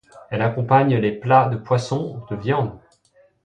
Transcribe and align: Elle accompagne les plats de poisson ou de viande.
Elle 0.31 0.41
accompagne 0.41 0.95
les 0.97 1.11
plats 1.11 1.47
de 1.47 1.57
poisson 1.57 2.15
ou 2.15 2.33
de 2.35 2.41
viande. 2.41 2.75